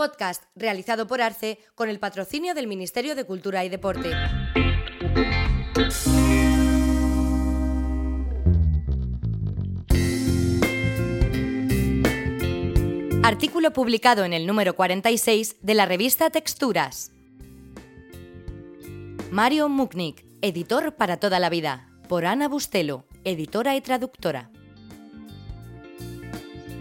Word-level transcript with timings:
Podcast 0.00 0.44
realizado 0.56 1.06
por 1.06 1.20
Arce 1.20 1.58
con 1.74 1.90
el 1.90 1.98
patrocinio 1.98 2.54
del 2.54 2.66
Ministerio 2.66 3.14
de 3.14 3.24
Cultura 3.24 3.66
y 3.66 3.68
Deporte. 3.68 4.10
Artículo 13.22 13.74
publicado 13.74 14.24
en 14.24 14.32
el 14.32 14.46
número 14.46 14.74
46 14.74 15.56
de 15.60 15.74
la 15.74 15.84
revista 15.84 16.30
Texturas. 16.30 17.12
Mario 19.30 19.68
Muknik, 19.68 20.24
editor 20.40 20.96
para 20.96 21.18
toda 21.18 21.38
la 21.38 21.50
vida, 21.50 21.90
por 22.08 22.24
Ana 22.24 22.48
Bustelo, 22.48 23.04
editora 23.24 23.76
y 23.76 23.82
traductora. 23.82 24.50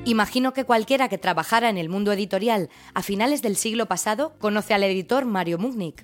Imagino 0.09 0.53
que 0.53 0.63
cualquiera 0.63 1.07
que 1.07 1.19
trabajara 1.19 1.69
en 1.69 1.77
el 1.77 1.87
mundo 1.87 2.11
editorial 2.11 2.71
a 2.95 3.03
finales 3.03 3.43
del 3.43 3.55
siglo 3.55 3.85
pasado 3.85 4.33
conoce 4.39 4.73
al 4.73 4.81
editor 4.81 5.25
Mario 5.25 5.59
Muknik. 5.59 6.03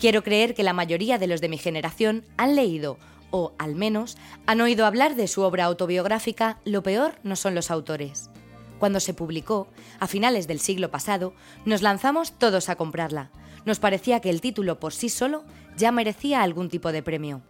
Quiero 0.00 0.22
creer 0.22 0.54
que 0.54 0.62
la 0.62 0.72
mayoría 0.72 1.18
de 1.18 1.26
los 1.26 1.42
de 1.42 1.50
mi 1.50 1.58
generación 1.58 2.24
han 2.38 2.56
leído, 2.56 2.96
o 3.30 3.52
al 3.58 3.74
menos 3.74 4.16
han 4.46 4.62
oído 4.62 4.86
hablar 4.86 5.16
de 5.16 5.28
su 5.28 5.42
obra 5.42 5.66
autobiográfica 5.66 6.60
Lo 6.64 6.82
peor 6.82 7.16
no 7.22 7.36
son 7.36 7.54
los 7.54 7.70
autores. 7.70 8.30
Cuando 8.78 9.00
se 9.00 9.12
publicó, 9.12 9.68
a 9.98 10.06
finales 10.06 10.48
del 10.48 10.58
siglo 10.58 10.90
pasado, 10.90 11.34
nos 11.66 11.82
lanzamos 11.82 12.32
todos 12.38 12.70
a 12.70 12.76
comprarla. 12.76 13.30
Nos 13.66 13.80
parecía 13.80 14.20
que 14.20 14.30
el 14.30 14.40
título 14.40 14.80
por 14.80 14.94
sí 14.94 15.10
solo 15.10 15.44
ya 15.76 15.92
merecía 15.92 16.40
algún 16.40 16.70
tipo 16.70 16.90
de 16.90 17.02
premio. 17.02 17.42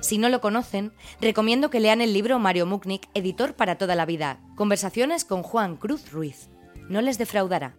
Si 0.00 0.16
no 0.16 0.28
lo 0.28 0.40
conocen, 0.40 0.92
recomiendo 1.20 1.70
que 1.70 1.80
lean 1.80 2.00
el 2.00 2.12
libro 2.12 2.38
Mario 2.38 2.66
Muknik, 2.66 3.08
editor 3.14 3.54
para 3.54 3.78
toda 3.78 3.96
la 3.96 4.06
vida, 4.06 4.40
Conversaciones 4.54 5.24
con 5.24 5.42
Juan 5.42 5.76
Cruz 5.76 6.12
Ruiz. 6.12 6.48
No 6.88 7.02
les 7.02 7.18
defraudará. 7.18 7.76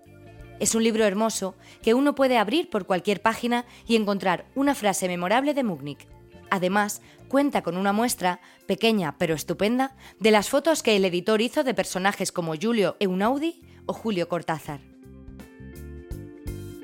Es 0.60 0.76
un 0.76 0.84
libro 0.84 1.06
hermoso 1.06 1.56
que 1.82 1.94
uno 1.94 2.16
puede 2.16 2.38
abrir 2.38 2.70
por 2.70 2.86
cualquier 2.86 3.22
página 3.22 3.66
y 3.88 3.96
encontrar 3.96 4.46
una 4.54 4.76
frase 4.76 5.08
memorable 5.08 5.54
de 5.54 5.64
Muknik. 5.64 6.08
Además, 6.50 7.02
cuenta 7.30 7.62
con 7.62 7.78
una 7.78 7.94
muestra, 7.94 8.42
pequeña 8.68 9.16
pero 9.18 9.34
estupenda, 9.34 9.96
de 10.20 10.32
las 10.32 10.50
fotos 10.50 10.84
que 10.84 10.98
el 10.98 11.06
editor 11.06 11.42
hizo 11.42 11.64
de 11.64 11.74
personajes 11.74 12.34
como 12.34 12.56
Julio 12.62 12.98
Eunaudi 13.00 13.62
o 13.86 13.94
Julio 13.94 14.28
Cortázar. 14.28 14.89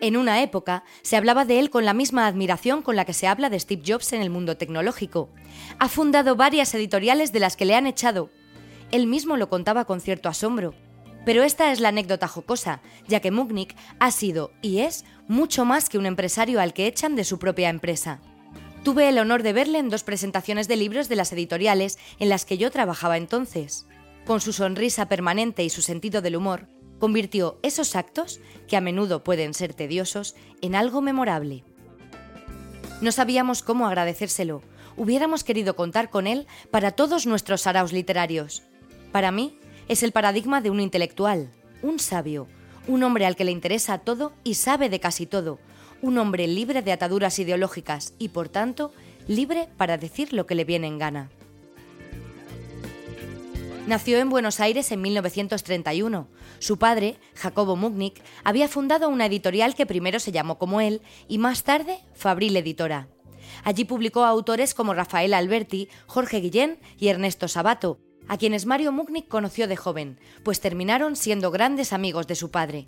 En 0.02 0.18
una 0.18 0.42
época 0.42 0.84
se 1.02 1.16
hablaba 1.16 1.46
de 1.46 1.60
él 1.60 1.70
con 1.70 1.86
la 1.86 1.94
misma 1.94 2.28
admiración 2.28 2.82
con 2.82 2.96
la 2.96 3.06
que 3.06 3.14
se 3.14 3.28
habla 3.28 3.50
de 3.50 3.60
Steve 3.60 3.84
Jobs 3.86 4.14
en 4.14 4.22
el 4.22 4.30
mundo 4.30 4.58
tecnológico. 4.58 5.30
Ha 5.80 5.88
fundado 5.88 6.36
varias 6.36 6.74
editoriales 6.76 7.32
de 7.32 7.40
las 7.40 7.56
que 7.56 7.66
le 7.66 7.76
han 7.76 7.88
echado. 7.88 8.30
Él 8.92 9.08
mismo 9.08 9.38
lo 9.38 9.50
contaba 9.50 9.86
con 9.86 10.02
cierto 10.02 10.30
asombro. 10.30 10.74
Pero 11.26 11.42
esta 11.42 11.72
es 11.72 11.80
la 11.80 11.90
anécdota 11.90 12.28
jocosa, 12.28 12.82
ya 13.08 13.20
que 13.20 13.32
Mugnik 13.32 13.76
ha 14.00 14.12
sido 14.12 14.52
y 14.62 14.80
es 14.80 15.06
mucho 15.28 15.66
más 15.66 15.90
que 15.90 15.98
un 15.98 16.06
empresario 16.06 16.62
al 16.62 16.74
que 16.74 16.86
echan 16.86 17.16
de 17.16 17.24
su 17.24 17.40
propia 17.40 17.70
empresa. 17.70 18.20
Tuve 18.84 19.10
el 19.10 19.18
honor 19.18 19.42
de 19.42 19.54
verle 19.54 19.80
en 19.80 19.90
dos 19.90 20.04
presentaciones 20.04 20.68
de 20.68 20.76
libros 20.76 21.10
de 21.10 21.16
las 21.16 21.34
editoriales 21.34 21.98
en 22.20 22.30
las 22.30 22.46
que 22.46 22.60
yo 22.60 22.70
trabajaba 22.70 23.18
entonces. 23.18 23.88
Con 24.26 24.40
su 24.40 24.54
sonrisa 24.54 25.08
permanente 25.08 25.64
y 25.64 25.72
su 25.72 25.82
sentido 25.82 26.22
del 26.22 26.36
humor, 26.36 26.68
convirtió 27.00 27.60
esos 27.62 27.96
actos, 27.96 28.40
que 28.68 28.78
a 28.78 28.82
menudo 28.82 29.24
pueden 29.24 29.54
ser 29.54 29.74
tediosos, 29.74 30.36
en 30.62 30.76
algo 30.76 31.02
memorable. 31.02 31.64
No 33.02 33.12
sabíamos 33.12 33.62
cómo 33.62 33.86
agradecérselo. 33.86 34.62
Hubiéramos 34.98 35.44
querido 35.44 35.76
contar 35.76 36.10
con 36.10 36.28
él 36.28 36.48
para 36.72 36.92
todos 36.92 37.26
nuestros 37.26 37.62
saraos 37.62 37.92
literarios. 37.92 38.64
Para 39.12 39.32
mí, 39.32 39.58
es 39.88 40.02
el 40.04 40.12
paradigma 40.12 40.62
de 40.62 40.70
un 40.70 40.80
intelectual, 40.80 41.52
un 41.82 42.00
sabio, 42.00 42.48
un 42.88 43.04
hombre 43.04 43.26
al 43.26 43.36
que 43.36 43.44
le 43.44 43.52
interesa 43.52 43.98
todo 44.00 44.34
y 44.44 44.56
sabe 44.56 44.90
de 44.90 45.00
casi 45.00 45.26
todo, 45.26 45.60
un 46.02 46.18
hombre 46.18 46.48
libre 46.48 46.82
de 46.82 46.92
ataduras 46.92 47.38
ideológicas 47.40 48.14
y, 48.18 48.30
por 48.30 48.50
tanto, 48.50 48.92
libre 49.28 49.68
para 49.78 49.98
decir 49.98 50.34
lo 50.34 50.46
que 50.46 50.56
le 50.56 50.66
viene 50.66 50.88
en 50.88 50.98
gana. 50.98 51.30
Nació 53.88 54.18
en 54.18 54.32
Buenos 54.32 54.60
Aires 54.60 54.92
en 54.92 55.02
1931. 55.02 56.28
Su 56.58 56.80
padre, 56.80 57.18
Jacobo 57.36 57.76
Mugnik, 57.76 58.20
había 58.44 58.68
fundado 58.68 59.10
una 59.10 59.28
editorial 59.28 59.76
que 59.76 59.86
primero 59.86 60.20
se 60.20 60.32
llamó 60.32 60.58
como 60.58 60.82
él 60.82 61.04
y 61.28 61.38
más 61.38 61.64
tarde 61.64 62.00
Fabril 62.16 62.58
Editora. 62.58 63.08
Allí 63.64 63.86
publicó 63.86 64.24
a 64.24 64.30
autores 64.30 64.74
como 64.74 64.96
Rafael 64.96 65.36
Alberti, 65.36 65.88
Jorge 66.08 66.40
Guillén 66.40 66.80
y 66.98 67.10
Ernesto 67.10 67.48
Sabato, 67.48 68.00
a 68.28 68.38
quienes 68.38 68.66
Mario 68.66 68.92
Mugnik 68.92 69.28
conoció 69.28 69.68
de 69.68 69.76
joven, 69.76 70.20
pues 70.42 70.62
terminaron 70.62 71.16
siendo 71.16 71.52
grandes 71.52 71.94
amigos 71.94 72.26
de 72.26 72.34
su 72.34 72.50
padre. 72.50 72.88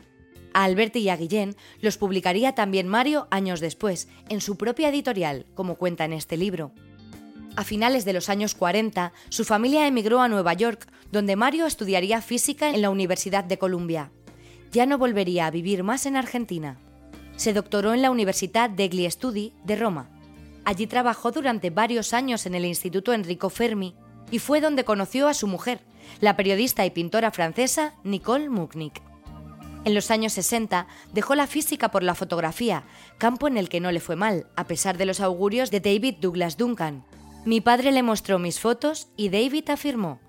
A 0.55 0.63
Alberti 0.63 0.97
y 0.97 1.09
a 1.09 1.15
Guillén 1.15 1.55
los 1.79 1.99
publicaría 1.99 2.55
también 2.55 2.87
Mario 2.87 3.27
años 3.29 3.59
después, 3.59 4.07
en 4.29 4.41
su 4.41 4.57
propia 4.57 4.89
editorial, 4.89 5.45
como 5.53 5.75
cuenta 5.75 6.05
en 6.05 6.13
este 6.13 6.37
libro. 6.37 6.71
A 7.57 7.63
finales 7.63 8.05
de 8.05 8.13
los 8.13 8.29
años 8.29 8.53
40, 8.53 9.13
su 9.29 9.43
familia 9.43 9.87
emigró 9.87 10.21
a 10.21 10.27
Nueva 10.27 10.53
York, 10.53 10.87
donde 11.11 11.35
Mario 11.35 11.65
estudiaría 11.65 12.21
física 12.21 12.69
en 12.69 12.83
la 12.83 12.91
Universidad 12.91 13.43
de 13.43 13.57
Columbia. 13.57 14.11
Ya 14.71 14.85
no 14.85 14.99
volvería 14.99 15.47
a 15.47 15.49
vivir 15.51 15.81
más 15.81 16.05
en 16.05 16.17
Argentina. 16.17 16.77
Se 17.35 17.53
doctoró 17.53 17.95
en 17.95 18.03
la 18.03 18.11
Universidad 18.11 18.69
degli 18.69 19.09
Studi 19.09 19.53
de 19.63 19.75
Roma. 19.75 20.07
Allí 20.65 20.85
trabajó 20.85 21.31
durante 21.31 21.71
varios 21.71 22.13
años 22.13 22.45
en 22.45 22.53
el 22.53 22.63
Instituto 22.63 23.11
Enrico 23.11 23.49
Fermi 23.49 23.95
y 24.29 24.37
fue 24.37 24.61
donde 24.61 24.85
conoció 24.85 25.27
a 25.27 25.33
su 25.33 25.47
mujer, 25.47 25.79
la 26.21 26.37
periodista 26.37 26.85
y 26.85 26.91
pintora 26.91 27.31
francesa 27.31 27.95
Nicole 28.03 28.49
Muknik. 28.49 29.01
En 29.83 29.95
los 29.95 30.11
años 30.11 30.33
60 30.33 30.85
dejó 31.11 31.33
la 31.33 31.47
física 31.47 31.89
por 31.89 32.03
la 32.03 32.13
fotografía, 32.13 32.83
campo 33.17 33.47
en 33.47 33.57
el 33.57 33.67
que 33.67 33.79
no 33.79 33.91
le 33.91 33.99
fue 33.99 34.15
mal, 34.15 34.45
a 34.55 34.67
pesar 34.67 34.95
de 34.99 35.07
los 35.07 35.21
augurios 35.21 35.71
de 35.71 35.79
David 35.79 36.17
Douglas 36.21 36.57
Duncan. 36.57 37.03
Mi 37.47 37.61
padre 37.61 37.93
le 37.93 38.03
mostró 38.03 38.39
mis 38.39 38.59
fotos 38.59 39.07
y 39.15 39.29
David 39.29 39.69
afirmó, 39.69 40.19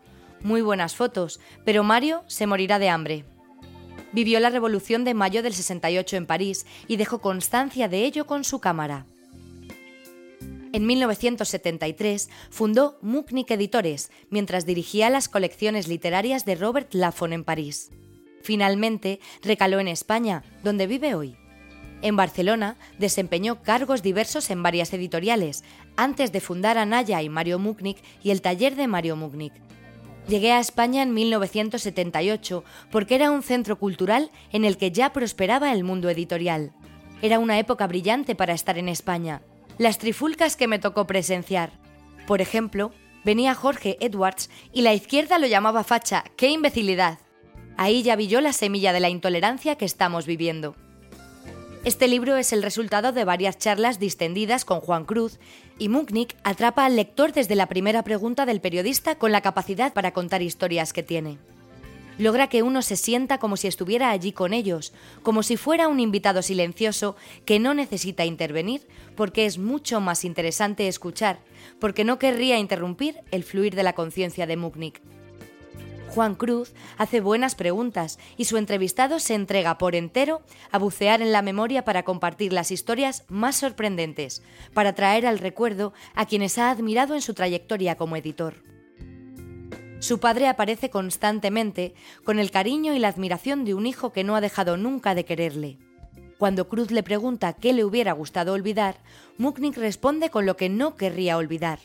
muy 0.40 0.60
buenas 0.60 0.94
fotos, 0.94 1.40
pero 1.64 1.82
Mario 1.82 2.22
se 2.28 2.46
morirá 2.46 2.78
de 2.78 2.90
hambre. 2.90 3.24
Vivió 4.12 4.38
la 4.38 4.50
Revolución 4.50 5.02
de 5.02 5.14
Mayo 5.14 5.42
del 5.42 5.52
68 5.52 6.14
en 6.14 6.26
París 6.26 6.64
y 6.86 6.96
dejó 6.96 7.20
constancia 7.20 7.88
de 7.88 8.04
ello 8.04 8.24
con 8.28 8.44
su 8.44 8.60
cámara. 8.60 9.04
En 10.72 10.86
1973 10.86 12.30
fundó 12.50 13.00
Muknik 13.02 13.50
Editores 13.50 14.12
mientras 14.30 14.64
dirigía 14.64 15.10
las 15.10 15.28
colecciones 15.28 15.88
literarias 15.88 16.44
de 16.44 16.54
Robert 16.54 16.94
Laffont 16.94 17.32
en 17.32 17.42
París. 17.42 17.90
Finalmente, 18.44 19.18
recaló 19.42 19.80
en 19.80 19.88
España, 19.88 20.44
donde 20.62 20.86
vive 20.86 21.16
hoy. 21.16 21.36
En 22.00 22.16
Barcelona 22.16 22.76
desempeñó 22.98 23.62
cargos 23.62 24.02
diversos 24.02 24.50
en 24.50 24.62
varias 24.62 24.92
editoriales, 24.92 25.64
antes 25.96 26.30
de 26.30 26.40
fundar 26.40 26.78
Anaya 26.78 27.20
y 27.22 27.28
Mario 27.28 27.58
Muknik 27.58 27.98
y 28.22 28.30
el 28.30 28.40
taller 28.40 28.76
de 28.76 28.86
Mario 28.86 29.16
Muknik. 29.16 29.52
Llegué 30.28 30.52
a 30.52 30.60
España 30.60 31.02
en 31.02 31.14
1978 31.14 32.62
porque 32.90 33.14
era 33.14 33.30
un 33.30 33.42
centro 33.42 33.78
cultural 33.78 34.30
en 34.52 34.64
el 34.64 34.76
que 34.76 34.92
ya 34.92 35.12
prosperaba 35.12 35.72
el 35.72 35.84
mundo 35.84 36.08
editorial. 36.10 36.72
Era 37.22 37.38
una 37.38 37.58
época 37.58 37.86
brillante 37.86 38.36
para 38.36 38.52
estar 38.52 38.78
en 38.78 38.88
España. 38.88 39.42
Las 39.78 39.98
trifulcas 39.98 40.54
que 40.54 40.68
me 40.68 40.78
tocó 40.78 41.06
presenciar. 41.06 41.72
Por 42.26 42.40
ejemplo, 42.42 42.92
venía 43.24 43.54
Jorge 43.54 43.96
Edwards 44.00 44.50
y 44.72 44.82
la 44.82 44.92
izquierda 44.92 45.38
lo 45.38 45.46
llamaba 45.46 45.82
facha. 45.82 46.24
¡Qué 46.36 46.50
imbecilidad! 46.50 47.18
Ahí 47.76 48.02
ya 48.02 48.14
vi 48.14 48.28
yo 48.28 48.40
la 48.40 48.52
semilla 48.52 48.92
de 48.92 49.00
la 49.00 49.08
intolerancia 49.08 49.76
que 49.76 49.84
estamos 49.84 50.26
viviendo. 50.26 50.76
Este 51.88 52.06
libro 52.06 52.36
es 52.36 52.52
el 52.52 52.62
resultado 52.62 53.12
de 53.12 53.24
varias 53.24 53.56
charlas 53.56 53.98
distendidas 53.98 54.66
con 54.66 54.80
Juan 54.80 55.06
Cruz 55.06 55.38
y 55.78 55.88
Muknik 55.88 56.36
atrapa 56.44 56.84
al 56.84 56.96
lector 56.96 57.32
desde 57.32 57.54
la 57.54 57.64
primera 57.64 58.04
pregunta 58.04 58.44
del 58.44 58.60
periodista 58.60 59.14
con 59.14 59.32
la 59.32 59.40
capacidad 59.40 59.94
para 59.94 60.12
contar 60.12 60.42
historias 60.42 60.92
que 60.92 61.02
tiene. 61.02 61.38
Logra 62.18 62.48
que 62.48 62.62
uno 62.62 62.82
se 62.82 62.96
sienta 62.96 63.38
como 63.38 63.56
si 63.56 63.68
estuviera 63.68 64.10
allí 64.10 64.32
con 64.32 64.52
ellos, 64.52 64.92
como 65.22 65.42
si 65.42 65.56
fuera 65.56 65.88
un 65.88 65.98
invitado 65.98 66.42
silencioso 66.42 67.16
que 67.46 67.58
no 67.58 67.72
necesita 67.72 68.26
intervenir 68.26 68.86
porque 69.16 69.46
es 69.46 69.56
mucho 69.56 69.98
más 70.02 70.26
interesante 70.26 70.88
escuchar, 70.88 71.38
porque 71.80 72.04
no 72.04 72.18
querría 72.18 72.58
interrumpir 72.58 73.16
el 73.30 73.44
fluir 73.44 73.74
de 73.74 73.84
la 73.84 73.94
conciencia 73.94 74.46
de 74.46 74.58
Muknik. 74.58 75.00
Juan 76.14 76.34
Cruz 76.34 76.72
hace 76.96 77.20
buenas 77.20 77.54
preguntas 77.54 78.18
y 78.36 78.46
su 78.46 78.56
entrevistado 78.56 79.20
se 79.20 79.34
entrega 79.34 79.78
por 79.78 79.94
entero 79.94 80.42
a 80.72 80.78
bucear 80.78 81.20
en 81.20 81.32
la 81.32 81.42
memoria 81.42 81.84
para 81.84 82.02
compartir 82.02 82.52
las 82.52 82.70
historias 82.70 83.24
más 83.28 83.56
sorprendentes, 83.56 84.42
para 84.72 84.94
traer 84.94 85.26
al 85.26 85.38
recuerdo 85.38 85.92
a 86.14 86.26
quienes 86.26 86.58
ha 86.58 86.70
admirado 86.70 87.14
en 87.14 87.20
su 87.20 87.34
trayectoria 87.34 87.96
como 87.96 88.16
editor. 88.16 88.54
Su 90.00 90.18
padre 90.20 90.48
aparece 90.48 90.90
constantemente 90.90 91.94
con 92.24 92.38
el 92.38 92.50
cariño 92.50 92.94
y 92.94 92.98
la 92.98 93.08
admiración 93.08 93.64
de 93.64 93.74
un 93.74 93.86
hijo 93.86 94.12
que 94.12 94.24
no 94.24 94.36
ha 94.36 94.40
dejado 94.40 94.76
nunca 94.76 95.14
de 95.14 95.24
quererle. 95.24 95.78
Cuando 96.38 96.68
Cruz 96.68 96.92
le 96.92 97.02
pregunta 97.02 97.52
qué 97.52 97.72
le 97.72 97.84
hubiera 97.84 98.12
gustado 98.12 98.52
olvidar, 98.52 98.96
Muknik 99.38 99.76
responde 99.76 100.30
con 100.30 100.46
lo 100.46 100.56
que 100.56 100.68
no 100.68 100.94
querría 100.94 101.36
olvidar. 101.36 101.80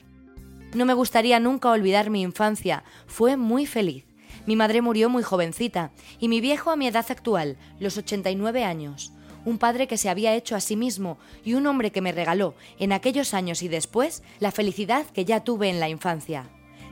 No 0.75 0.86
me 0.86 0.94
gustaría 0.94 1.40
nunca 1.40 1.72
olvidar 1.72 2.12
mi 2.12 2.22
infancia, 2.22 2.84
fue 3.08 3.36
muy 3.36 3.66
feliz. 3.66 4.06
Mi 4.45 4.56
madre 4.56 4.81
murió 4.81 5.10
muy 5.10 5.24
jovencita 5.24 5.92
y 6.19 6.28
mi 6.28 6.42
viejo 6.42 6.72
a 6.72 6.75
mi 6.75 6.88
edad 6.88 7.06
actual, 7.10 7.57
los 7.80 7.98
89 7.98 8.63
años. 8.63 9.13
Un 9.45 9.57
padre 9.57 9.88
que 9.88 9.98
se 9.98 10.10
había 10.10 10.36
hecho 10.36 10.56
a 10.56 10.62
sí 10.62 10.75
mismo 10.75 11.18
y 11.44 11.54
un 11.54 11.68
hombre 11.68 11.92
que 11.92 12.01
me 12.01 12.12
regaló, 12.12 12.56
en 12.80 12.94
aquellos 12.94 13.34
años 13.34 13.62
y 13.62 13.68
después, 13.68 14.24
la 14.40 14.51
felicidad 14.51 15.06
que 15.07 15.25
ya 15.25 15.44
tuve 15.44 15.69
en 15.69 15.80
la 15.80 15.90
infancia. 15.90 16.50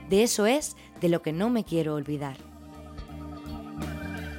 De 0.08 0.22
eso 0.22 0.46
es 0.46 0.76
de 1.00 1.08
lo 1.08 1.22
que 1.22 1.32
no 1.32 1.50
me 1.50 1.64
quiero 1.64 1.94
olvidar. 1.94 2.36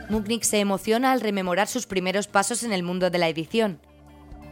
Muknik 0.10 0.44
se 0.44 0.60
emociona 0.60 1.12
al 1.12 1.22
rememorar 1.22 1.68
sus 1.68 1.88
primeros 1.88 2.28
pasos 2.28 2.64
en 2.64 2.74
el 2.74 2.84
mundo 2.84 3.10
de 3.10 3.18
la 3.18 3.30
edición. 3.30 3.80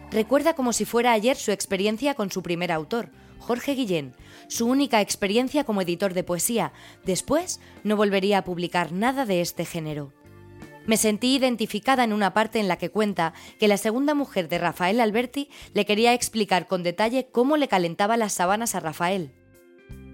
Recuerda 0.10 0.56
como 0.56 0.74
si 0.74 0.86
fuera 0.86 1.12
ayer 1.12 1.38
su 1.38 1.52
experiencia 1.52 2.16
con 2.16 2.32
su 2.32 2.42
primer 2.42 2.72
autor, 2.72 3.10
Jorge 3.42 3.74
Guillén, 3.74 4.16
su 4.48 4.68
única 4.68 5.02
experiencia 5.02 5.64
como 5.64 5.82
editor 5.82 6.14
de 6.14 6.24
poesía. 6.24 6.72
Después 7.04 7.60
no 7.84 7.98
volvería 7.98 8.38
a 8.38 8.44
publicar 8.44 8.92
nada 8.92 9.26
de 9.26 9.42
este 9.42 9.66
género. 9.66 10.14
Me 10.86 10.98
sentí 10.98 11.36
identificada 11.36 12.04
en 12.04 12.14
una 12.14 12.34
parte 12.34 12.60
en 12.60 12.68
la 12.68 12.78
que 12.78 12.90
cuenta 12.90 13.34
que 13.60 13.68
la 13.68 13.78
segunda 13.78 14.14
mujer 14.14 14.48
de 14.48 14.58
Rafael 14.58 15.00
Alberti 15.00 15.50
le 15.74 15.86
quería 15.86 16.14
explicar 16.14 16.68
con 16.68 16.84
detalle 16.84 17.28
cómo 17.32 17.58
le 17.58 17.68
calentaba 17.68 18.18
las 18.18 18.34
sábanas 18.34 18.74
a 18.74 18.80
Rafael. 18.80 19.32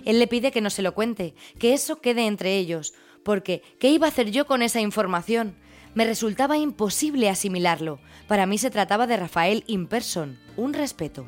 Él 0.05 0.19
le 0.19 0.27
pide 0.27 0.51
que 0.51 0.61
no 0.61 0.69
se 0.69 0.81
lo 0.81 0.93
cuente, 0.93 1.35
que 1.59 1.73
eso 1.73 2.01
quede 2.01 2.27
entre 2.27 2.57
ellos, 2.57 2.93
porque 3.23 3.61
¿qué 3.79 3.89
iba 3.89 4.07
a 4.07 4.09
hacer 4.09 4.31
yo 4.31 4.45
con 4.45 4.61
esa 4.61 4.81
información? 4.81 5.55
Me 5.95 6.05
resultaba 6.05 6.57
imposible 6.57 7.29
asimilarlo. 7.29 7.99
Para 8.27 8.45
mí 8.45 8.57
se 8.57 8.69
trataba 8.69 9.07
de 9.07 9.17
Rafael 9.17 9.63
in 9.67 9.87
person, 9.87 10.39
un 10.55 10.73
respeto. 10.73 11.27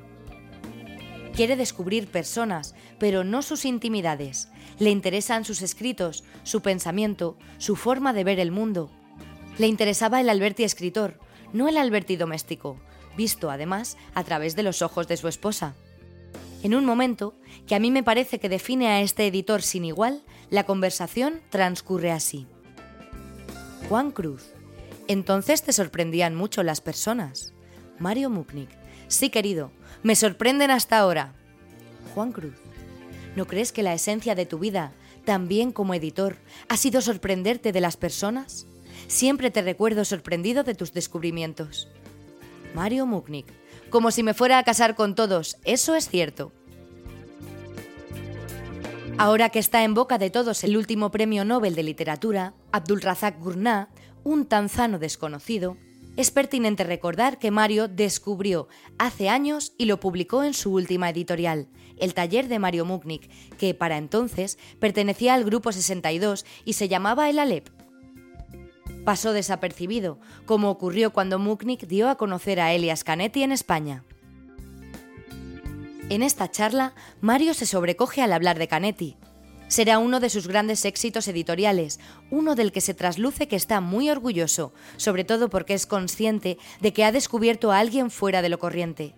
Quiere 1.39 1.55
descubrir 1.55 2.09
personas, 2.09 2.75
pero 2.97 3.23
no 3.23 3.41
sus 3.43 3.63
intimidades. 3.63 4.49
Le 4.77 4.89
interesan 4.89 5.45
sus 5.45 5.61
escritos, 5.61 6.25
su 6.43 6.59
pensamiento, 6.59 7.37
su 7.59 7.77
forma 7.77 8.11
de 8.11 8.25
ver 8.25 8.41
el 8.41 8.51
mundo. 8.51 8.91
Le 9.57 9.67
interesaba 9.67 10.19
el 10.19 10.29
Alberti 10.29 10.65
escritor, 10.65 11.17
no 11.53 11.69
el 11.69 11.77
Alberti 11.77 12.17
doméstico, 12.17 12.77
visto 13.15 13.49
además 13.49 13.95
a 14.15 14.25
través 14.25 14.57
de 14.57 14.63
los 14.63 14.81
ojos 14.81 15.07
de 15.07 15.15
su 15.15 15.29
esposa. 15.29 15.75
En 16.61 16.75
un 16.75 16.83
momento, 16.83 17.35
que 17.67 17.75
a 17.75 17.79
mí 17.79 17.89
me 17.89 18.03
parece 18.03 18.39
que 18.39 18.49
define 18.49 18.89
a 18.89 18.99
este 18.99 19.25
editor 19.25 19.61
sin 19.61 19.85
igual, 19.85 20.21
la 20.49 20.65
conversación 20.65 21.39
transcurre 21.51 22.11
así. 22.11 22.47
Juan 23.87 24.11
Cruz. 24.11 24.51
Entonces 25.07 25.63
te 25.63 25.71
sorprendían 25.71 26.35
mucho 26.35 26.63
las 26.63 26.81
personas. 26.81 27.53
Mario 27.97 28.29
Muknik. 28.29 28.79
Sí, 29.09 29.31
querido, 29.31 29.71
me 30.03 30.15
sorprenden 30.15 30.69
hasta 30.69 30.99
ahora. 30.99 31.33
Juan 32.13 32.31
Cruz, 32.31 32.53
¿no 33.35 33.47
crees 33.47 33.71
que 33.71 33.81
la 33.81 33.93
esencia 33.93 34.35
de 34.35 34.45
tu 34.45 34.59
vida, 34.59 34.93
también 35.25 35.71
como 35.71 35.95
editor, 35.95 36.37
ha 36.69 36.77
sido 36.77 37.01
sorprenderte 37.01 37.71
de 37.71 37.81
las 37.81 37.97
personas? 37.97 38.67
Siempre 39.07 39.49
te 39.49 39.63
recuerdo 39.63 40.05
sorprendido 40.05 40.63
de 40.63 40.75
tus 40.75 40.93
descubrimientos. 40.93 41.87
Mario 42.75 43.07
Muknik, 43.07 43.47
como 43.89 44.11
si 44.11 44.21
me 44.21 44.35
fuera 44.35 44.59
a 44.59 44.63
casar 44.63 44.93
con 44.93 45.15
todos, 45.15 45.57
eso 45.65 45.95
es 45.95 46.07
cierto. 46.07 46.51
Ahora 49.17 49.49
que 49.49 49.57
está 49.57 49.83
en 49.83 49.95
boca 49.95 50.19
de 50.19 50.29
todos 50.29 50.63
el 50.63 50.77
último 50.77 51.09
premio 51.09 51.45
Nobel 51.45 51.73
de 51.73 51.81
Literatura, 51.81 52.53
Abdul 52.71 53.01
Razak 53.01 53.39
Gurnah, 53.39 53.89
un 54.23 54.45
tanzano 54.45 54.99
desconocido, 54.99 55.77
es 56.15 56.31
pertinente 56.31 56.83
recordar 56.83 57.39
que 57.39 57.51
Mario 57.51 57.87
descubrió 57.87 58.67
hace 58.97 59.29
años 59.29 59.73
y 59.77 59.85
lo 59.85 59.99
publicó 59.99 60.43
en 60.43 60.53
su 60.53 60.73
última 60.73 61.09
editorial, 61.09 61.67
El 61.97 62.13
Taller 62.13 62.47
de 62.47 62.59
Mario 62.59 62.85
Muknik, 62.85 63.29
que 63.57 63.73
para 63.73 63.97
entonces 63.97 64.57
pertenecía 64.79 65.33
al 65.33 65.45
Grupo 65.45 65.71
62 65.71 66.45
y 66.65 66.73
se 66.73 66.87
llamaba 66.87 67.29
El 67.29 67.39
Alep. 67.39 67.69
Pasó 69.05 69.31
desapercibido, 69.31 70.19
como 70.45 70.69
ocurrió 70.69 71.13
cuando 71.13 71.39
Muknik 71.39 71.87
dio 71.87 72.09
a 72.09 72.15
conocer 72.15 72.59
a 72.59 72.73
Elias 72.73 73.03
Canetti 73.03 73.43
en 73.43 73.51
España. 73.51 74.03
En 76.09 76.23
esta 76.23 76.49
charla, 76.49 76.93
Mario 77.21 77.53
se 77.53 77.65
sobrecoge 77.65 78.21
al 78.21 78.33
hablar 78.33 78.57
de 78.57 78.67
Canetti, 78.67 79.15
será 79.69 79.99
uno 79.99 80.19
de 80.19 80.29
sus 80.29 80.47
grandes 80.47 80.83
éxitos 80.83 81.29
editoriales, 81.29 82.01
uno 82.29 82.55
del 82.55 82.73
que 82.73 82.81
se 82.81 82.93
trasluce 82.93 83.47
que 83.47 83.55
está 83.55 83.79
muy 83.79 84.09
orgulloso, 84.09 84.73
sobre 84.97 85.23
todo 85.23 85.49
porque 85.49 85.73
es 85.73 85.85
consciente 85.85 86.57
de 86.81 86.91
que 86.91 87.05
ha 87.05 87.13
descubierto 87.13 87.71
a 87.71 87.79
alguien 87.79 88.11
fuera 88.11 88.41
de 88.41 88.49
lo 88.49 88.59
corriente. 88.59 89.15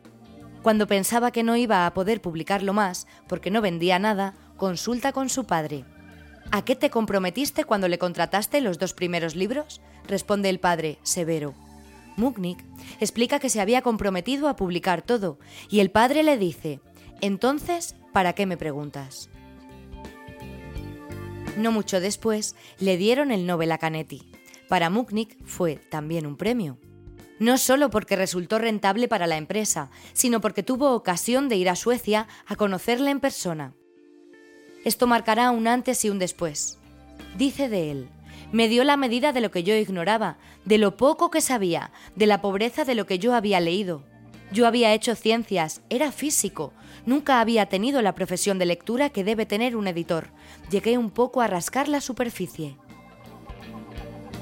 Cuando 0.62 0.86
pensaba 0.86 1.32
que 1.32 1.42
no 1.42 1.56
iba 1.56 1.88
a 1.88 1.94
poder 1.96 2.22
publicarlo 2.22 2.74
más, 2.74 3.08
porque 3.28 3.50
no 3.50 3.62
vendía 3.62 3.98
nada, 3.98 4.36
consulta 4.58 5.12
con 5.12 5.30
su 5.30 5.46
padre. 5.46 5.86
¿A 6.52 6.64
qué 6.64 6.76
te 6.76 6.92
comprometiste 6.92 7.64
cuando 7.64 7.88
le 7.88 7.98
contrataste 7.98 8.62
los 8.62 8.78
dos 8.78 8.94
primeros 8.94 9.36
libros? 9.36 9.82
responde 10.08 10.50
el 10.50 10.60
padre, 10.60 11.00
severo. 11.04 11.54
Muknik 12.18 12.64
explica 13.00 13.40
que 13.40 13.50
se 13.50 13.62
había 13.62 13.82
comprometido 13.82 14.50
a 14.50 14.56
publicar 14.56 15.02
todo, 15.02 15.40
y 15.70 15.80
el 15.80 15.92
padre 15.92 16.24
le 16.24 16.38
dice, 16.38 16.82
entonces, 17.22 17.96
¿para 18.12 18.34
qué 18.34 18.46
me 18.46 18.58
preguntas? 18.58 19.30
No 21.58 21.72
mucho 21.72 22.00
después, 22.00 22.56
le 22.80 22.98
dieron 22.98 23.32
el 23.32 23.46
Nobel 23.46 23.72
a 23.72 23.78
Canetti. 23.78 24.22
Para 24.70 24.90
Muknik 24.90 25.38
fue 25.46 25.76
también 25.76 26.26
un 26.26 26.38
premio. 26.38 26.78
No 27.40 27.58
solo 27.58 27.90
porque 27.90 28.16
resultó 28.16 28.58
rentable 28.58 29.08
para 29.08 29.28
la 29.28 29.38
empresa, 29.38 29.90
sino 30.14 30.40
porque 30.40 30.64
tuvo 30.64 30.94
ocasión 30.94 31.50
de 31.50 31.58
ir 31.58 31.70
a 31.70 31.76
Suecia 31.76 32.28
a 32.46 32.56
conocerle 32.56 33.12
en 33.12 33.20
persona. 33.20 33.74
Esto 34.86 35.08
marcará 35.08 35.52
un 35.52 35.68
antes 35.68 36.06
y 36.06 36.10
un 36.10 36.20
después. 36.20 36.78
Dice 37.38 37.68
de 37.68 37.92
él, 37.92 38.10
me 38.52 38.68
dio 38.68 38.84
la 38.84 38.98
medida 38.98 39.34
de 39.34 39.42
lo 39.42 39.52
que 39.52 39.64
yo 39.64 39.76
ignoraba, 39.76 40.38
de 40.66 40.78
lo 40.78 40.98
poco 40.98 41.32
que 41.32 41.42
sabía, 41.42 41.92
de 42.16 42.28
la 42.28 42.42
pobreza 42.42 42.86
de 42.86 42.96
lo 42.96 43.06
que 43.06 43.20
yo 43.20 43.34
había 43.34 43.60
leído. 43.60 44.04
Yo 44.52 44.68
había 44.68 44.94
hecho 44.94 45.16
ciencias, 45.16 45.82
era 45.90 46.12
físico, 46.12 46.74
nunca 47.06 47.40
había 47.40 47.68
tenido 47.68 48.02
la 48.02 48.16
profesión 48.16 48.60
de 48.60 48.66
lectura 48.66 49.10
que 49.10 49.24
debe 49.24 49.46
tener 49.46 49.78
un 49.78 49.88
editor. 49.88 50.28
Llegué 50.70 50.98
un 50.98 51.10
poco 51.10 51.42
a 51.42 51.48
rascar 51.48 51.88
la 51.88 52.02
superficie. 52.02 52.76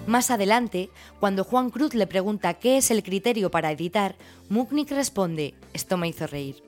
Más 0.08 0.32
adelante, 0.32 0.90
cuando 1.20 1.44
Juan 1.44 1.70
Cruz 1.70 1.94
le 1.94 2.08
pregunta 2.08 2.56
qué 2.56 2.78
es 2.78 2.90
el 2.90 3.04
criterio 3.04 3.52
para 3.52 3.72
editar, 3.72 4.16
Muknik 4.50 4.90
responde, 4.90 5.54
esto 5.74 5.98
me 5.98 6.08
hizo 6.08 6.26
reír. 6.26 6.64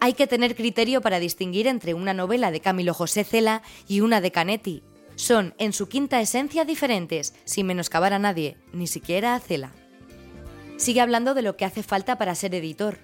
Hay 0.00 0.12
que 0.12 0.28
tener 0.28 0.54
criterio 0.54 1.00
para 1.00 1.18
distinguir 1.18 1.66
entre 1.66 1.94
una 1.94 2.14
novela 2.14 2.52
de 2.52 2.60
Camilo 2.60 2.94
José 2.94 3.24
Cela 3.24 3.62
y 3.88 4.00
una 4.00 4.20
de 4.20 4.30
Canetti. 4.30 4.84
Son, 5.16 5.54
en 5.58 5.72
su 5.72 5.88
quinta 5.88 6.20
esencia, 6.20 6.64
diferentes, 6.64 7.34
sin 7.44 7.66
menoscabar 7.66 8.12
a 8.12 8.20
nadie, 8.20 8.56
ni 8.72 8.86
siquiera 8.86 9.34
a 9.34 9.40
Cela. 9.40 9.72
Sigue 10.78 11.00
hablando 11.00 11.34
de 11.34 11.42
lo 11.42 11.56
que 11.56 11.64
hace 11.64 11.82
falta 11.82 12.18
para 12.18 12.36
ser 12.36 12.54
editor. 12.54 12.98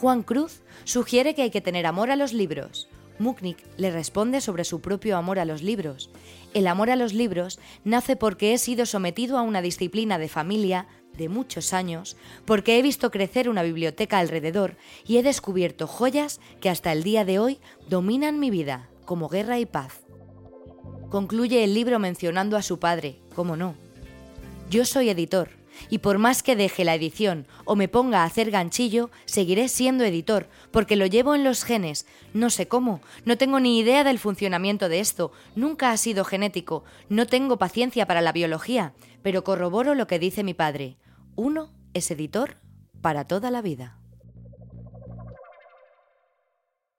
Juan 0.00 0.22
Cruz 0.22 0.62
sugiere 0.84 1.34
que 1.34 1.42
hay 1.42 1.50
que 1.50 1.60
tener 1.60 1.84
amor 1.84 2.12
a 2.12 2.16
los 2.16 2.32
libros. 2.32 2.88
Muknik 3.18 3.58
le 3.76 3.90
responde 3.90 4.40
sobre 4.40 4.62
su 4.62 4.80
propio 4.80 5.16
amor 5.16 5.40
a 5.40 5.44
los 5.44 5.60
libros. 5.60 6.10
El 6.54 6.68
amor 6.68 6.90
a 6.90 6.96
los 6.96 7.12
libros 7.12 7.58
nace 7.82 8.14
porque 8.14 8.54
he 8.54 8.58
sido 8.58 8.86
sometido 8.86 9.36
a 9.36 9.42
una 9.42 9.62
disciplina 9.62 10.16
de 10.16 10.28
familia 10.28 10.86
de 11.16 11.28
muchos 11.28 11.72
años, 11.72 12.16
porque 12.44 12.78
he 12.78 12.82
visto 12.82 13.10
crecer 13.10 13.48
una 13.48 13.64
biblioteca 13.64 14.20
alrededor 14.20 14.76
y 15.04 15.16
he 15.16 15.24
descubierto 15.24 15.88
joyas 15.88 16.38
que 16.60 16.70
hasta 16.70 16.92
el 16.92 17.02
día 17.02 17.24
de 17.24 17.40
hoy 17.40 17.58
dominan 17.88 18.38
mi 18.38 18.50
vida, 18.50 18.88
como 19.04 19.28
guerra 19.28 19.58
y 19.58 19.66
paz. 19.66 20.04
Concluye 21.10 21.64
el 21.64 21.74
libro 21.74 21.98
mencionando 21.98 22.56
a 22.56 22.62
su 22.62 22.78
padre, 22.78 23.18
cómo 23.34 23.56
no. 23.56 23.74
Yo 24.70 24.84
soy 24.84 25.08
editor, 25.08 25.57
y 25.90 25.98
por 25.98 26.18
más 26.18 26.42
que 26.42 26.56
deje 26.56 26.84
la 26.84 26.94
edición 26.94 27.46
o 27.64 27.76
me 27.76 27.88
ponga 27.88 28.22
a 28.22 28.24
hacer 28.24 28.50
ganchillo, 28.50 29.10
seguiré 29.24 29.68
siendo 29.68 30.04
editor, 30.04 30.48
porque 30.70 30.96
lo 30.96 31.06
llevo 31.06 31.34
en 31.34 31.44
los 31.44 31.64
genes. 31.64 32.06
No 32.34 32.50
sé 32.50 32.68
cómo, 32.68 33.00
no 33.24 33.38
tengo 33.38 33.60
ni 33.60 33.78
idea 33.78 34.04
del 34.04 34.18
funcionamiento 34.18 34.88
de 34.88 35.00
esto, 35.00 35.32
nunca 35.54 35.90
ha 35.90 35.96
sido 35.96 36.24
genético, 36.24 36.84
no 37.08 37.26
tengo 37.26 37.58
paciencia 37.58 38.06
para 38.06 38.20
la 38.20 38.32
biología, 38.32 38.94
pero 39.22 39.44
corroboro 39.44 39.94
lo 39.94 40.06
que 40.06 40.18
dice 40.18 40.44
mi 40.44 40.54
padre. 40.54 40.98
Uno 41.36 41.72
es 41.94 42.10
editor 42.10 42.56
para 43.00 43.26
toda 43.26 43.50
la 43.50 43.62
vida. 43.62 43.98